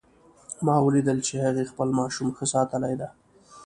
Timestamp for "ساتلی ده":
2.53-3.09